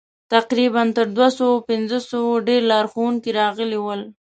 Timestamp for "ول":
3.81-4.01